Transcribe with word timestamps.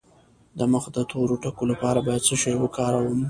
د 0.57 0.59
مخ 0.71 0.85
د 0.95 0.97
تور 1.11 1.29
ټکو 1.43 1.63
لپاره 1.71 1.99
باید 2.07 2.25
څه 2.27 2.35
شی 2.41 2.53
وکاروم؟ 2.59 3.19